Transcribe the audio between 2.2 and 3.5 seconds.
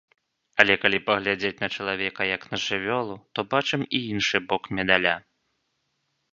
як на жывёлу, то